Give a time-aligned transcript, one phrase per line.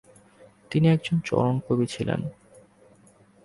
[0.71, 2.21] তিনি একজন চারণকবি ছিলেন।